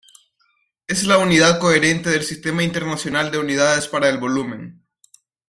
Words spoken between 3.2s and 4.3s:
de Unidades para el